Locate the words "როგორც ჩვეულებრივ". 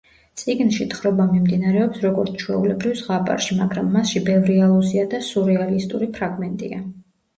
2.07-2.97